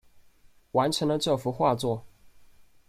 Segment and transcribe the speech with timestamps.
[0.71, 2.07] 完成了这幅画作